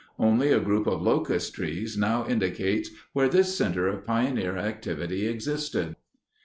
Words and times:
Only 0.17 0.51
a 0.51 0.59
group 0.59 0.87
of 0.87 1.03
locust 1.03 1.53
trees 1.53 1.95
now 1.95 2.25
indicates 2.27 2.89
where 3.13 3.29
this 3.29 3.55
center 3.55 3.87
of 3.87 4.03
pioneer 4.03 4.57
activity 4.57 5.27
existed. 5.27 5.95